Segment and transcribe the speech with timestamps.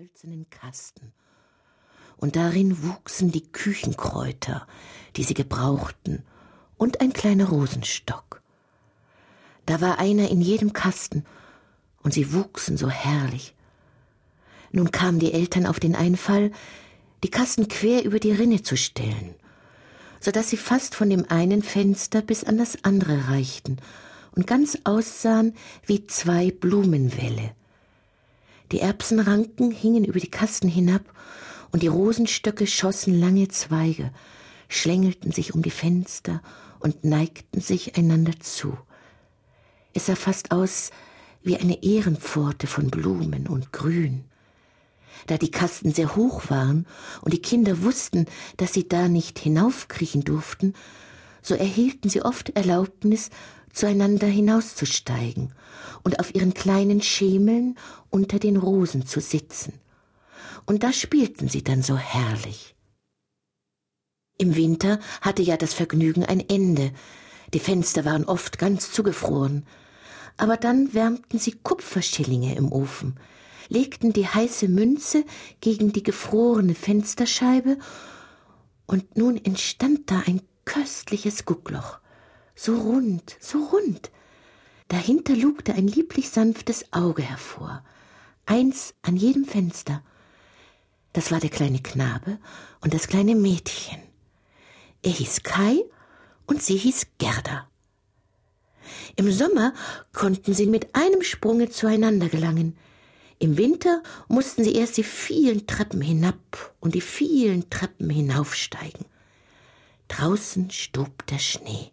[0.00, 1.12] hölzernen Kasten,
[2.16, 4.66] und darin wuchsen die Küchenkräuter,
[5.16, 6.22] die sie gebrauchten,
[6.78, 8.40] und ein kleiner Rosenstock.
[9.66, 11.26] Da war einer in jedem Kasten,
[12.02, 13.54] und sie wuchsen so herrlich.
[14.72, 16.50] Nun kamen die Eltern auf den Einfall,
[17.22, 19.34] die Kasten quer über die Rinne zu stellen,
[20.18, 23.76] so dass sie fast von dem einen Fenster bis an das andere reichten
[24.34, 25.52] und ganz aussahen
[25.84, 27.54] wie zwei Blumenwälle.
[28.72, 31.02] Die Erbsenranken hingen über die Kasten hinab,
[31.72, 34.12] und die Rosenstöcke schossen lange Zweige,
[34.68, 36.42] schlängelten sich um die Fenster
[36.80, 38.76] und neigten sich einander zu.
[39.92, 40.90] Es sah fast aus
[41.42, 44.24] wie eine Ehrenpforte von Blumen und Grün.
[45.26, 46.86] Da die Kasten sehr hoch waren
[47.22, 50.74] und die Kinder wussten, dass sie da nicht hinaufkriechen durften,
[51.42, 53.30] so erhielten sie oft Erlaubnis,
[53.72, 55.54] zueinander hinauszusteigen
[56.02, 57.76] und auf ihren kleinen Schemeln
[58.10, 59.74] unter den Rosen zu sitzen.
[60.66, 62.74] Und da spielten sie dann so herrlich.
[64.38, 66.92] Im Winter hatte ja das Vergnügen ein Ende,
[67.52, 69.66] die Fenster waren oft ganz zugefroren,
[70.36, 73.18] aber dann wärmten sie Kupferschillinge im Ofen,
[73.68, 75.24] legten die heiße Münze
[75.60, 77.78] gegen die gefrorene Fensterscheibe,
[78.86, 81.99] und nun entstand da ein köstliches Guckloch,
[82.62, 84.10] so rund, so rund.
[84.88, 87.82] Dahinter lugte ein lieblich sanftes Auge hervor,
[88.44, 90.02] eins an jedem Fenster.
[91.14, 92.38] Das war der kleine Knabe
[92.82, 94.02] und das kleine Mädchen.
[95.02, 95.82] Er hieß Kai
[96.46, 97.66] und sie hieß Gerda.
[99.16, 99.72] Im Sommer
[100.12, 102.76] konnten sie mit einem Sprunge zueinander gelangen.
[103.38, 109.06] Im Winter mussten sie erst die vielen Treppen hinab und die vielen Treppen hinaufsteigen.
[110.08, 111.92] Draußen stob der Schnee.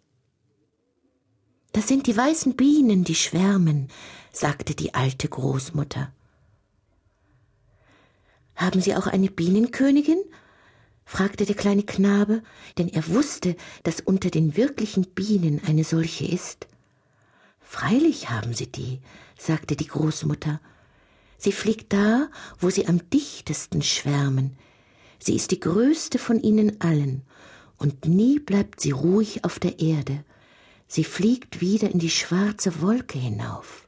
[1.78, 3.86] Das sind die weißen Bienen, die schwärmen,
[4.32, 6.12] sagte die alte Großmutter.
[8.56, 10.18] Haben Sie auch eine Bienenkönigin?
[11.04, 12.42] fragte der kleine Knabe,
[12.78, 16.66] denn er wusste, dass unter den wirklichen Bienen eine solche ist.
[17.60, 18.98] Freilich haben sie die,
[19.38, 20.60] sagte die Großmutter.
[21.36, 22.28] Sie fliegt da,
[22.58, 24.58] wo sie am dichtesten schwärmen.
[25.20, 27.22] Sie ist die größte von ihnen allen,
[27.76, 30.24] und nie bleibt sie ruhig auf der Erde.
[30.88, 33.86] Sie fliegt wieder in die schwarze Wolke hinauf.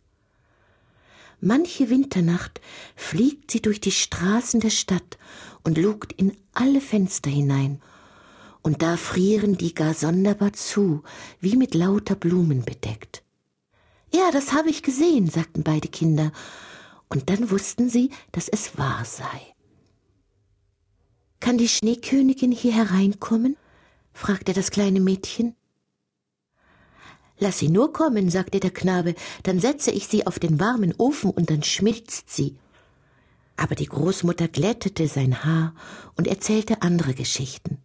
[1.40, 2.60] Manche Winternacht
[2.94, 5.18] fliegt sie durch die Straßen der Stadt
[5.64, 7.80] und lugt in alle Fenster hinein,
[8.62, 11.02] und da frieren die gar sonderbar zu,
[11.40, 13.22] wie mit lauter Blumen bedeckt.
[14.12, 16.30] Ja, das habe ich gesehen, sagten beide Kinder,
[17.08, 19.54] und dann wussten sie, dass es wahr sei.
[21.40, 23.56] Kann die Schneekönigin hier hereinkommen?
[24.12, 25.56] fragte das kleine Mädchen.
[27.40, 31.30] Lass sie nur kommen, sagte der Knabe, dann setze ich sie auf den warmen Ofen
[31.30, 32.56] und dann schmilzt sie.
[33.56, 35.74] Aber die Großmutter glättete sein Haar
[36.16, 37.78] und erzählte andere Geschichten.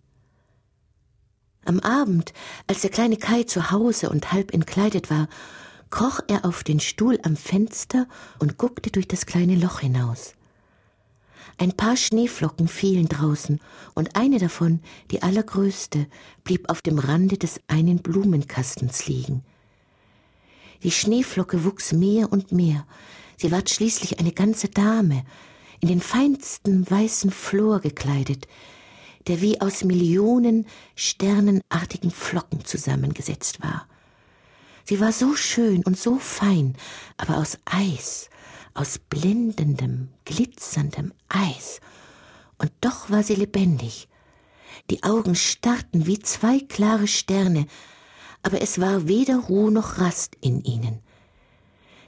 [1.64, 2.34] Am Abend,
[2.68, 5.28] als der kleine Kai zu Hause und halb entkleidet war,
[5.90, 8.08] kroch er auf den Stuhl am Fenster
[8.40, 10.35] und guckte durch das kleine Loch hinaus.
[11.58, 13.60] Ein paar Schneeflocken fielen draußen,
[13.94, 16.08] und eine davon, die allergrößte,
[16.44, 19.44] blieb auf dem Rande des einen Blumenkastens liegen.
[20.84, 22.86] Die Schneeflocke wuchs mehr und mehr,
[23.38, 25.24] sie ward schließlich eine ganze Dame,
[25.80, 28.48] in den feinsten weißen Flor gekleidet,
[29.28, 33.88] der wie aus Millionen sternenartigen Flocken zusammengesetzt war.
[34.84, 36.76] Sie war so schön und so fein,
[37.18, 38.30] aber aus Eis,
[38.76, 41.80] aus blendendem, glitzerndem Eis.
[42.58, 44.10] Und doch war sie lebendig.
[44.90, 47.68] Die Augen starrten wie zwei klare Sterne,
[48.44, 51.00] aber es war weder Ruhe noch Rast in ihnen.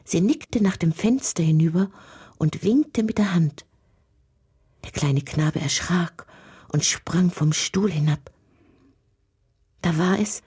[0.03, 1.89] Sie nickte nach dem Fenster hinüber
[2.37, 3.65] und winkte mit der Hand.
[4.83, 6.27] Der kleine Knabe erschrak
[6.71, 8.31] und sprang vom Stuhl hinab.
[9.81, 10.43] Da war es,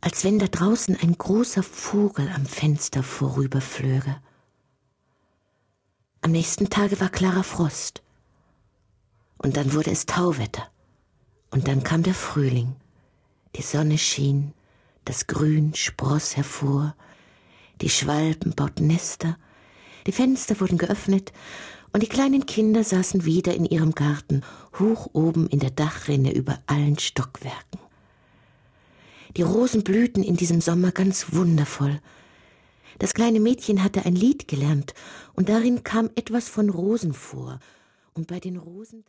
[0.00, 4.16] als wenn da draußen ein großer Vogel am Fenster vorüberflöge.
[6.28, 8.02] Am nächsten Tage war klarer Frost.
[9.38, 10.68] Und dann wurde es Tauwetter.
[11.50, 12.76] Und dann kam der Frühling.
[13.56, 14.52] Die Sonne schien,
[15.06, 16.94] das Grün spross hervor,
[17.80, 19.38] die Schwalben bauten Nester,
[20.06, 21.32] die Fenster wurden geöffnet,
[21.94, 24.42] und die kleinen Kinder saßen wieder in ihrem Garten,
[24.78, 27.80] hoch oben in der Dachrinne über allen Stockwerken.
[29.34, 32.02] Die Rosen blühten in diesem Sommer ganz wundervoll,
[32.98, 34.94] das kleine Mädchen hatte ein Lied gelernt,
[35.34, 37.60] und darin kam etwas von Rosen vor,
[38.14, 39.04] und bei den Rosen